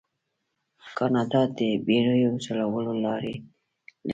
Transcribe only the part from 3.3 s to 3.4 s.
لري.